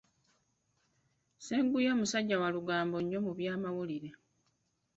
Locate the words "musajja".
1.99-2.35